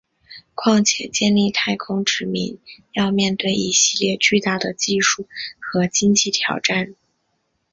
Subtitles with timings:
[0.55, 2.59] 况且建立太空殖民
[2.91, 5.27] 要面对一系列巨大的技术
[5.59, 6.95] 和经济挑战。